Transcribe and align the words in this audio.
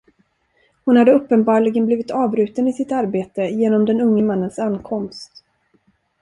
Hon 0.85 0.97
hade 0.97 1.11
uppenbarligen 1.11 1.85
blivit 1.85 2.11
avbruten 2.11 2.67
i 2.67 2.73
sitt 2.73 2.91
arbete 2.91 3.41
genom 3.41 3.85
den 3.85 4.01
unge 4.01 4.23
mannens 4.23 4.59
ankomst. 4.59 5.43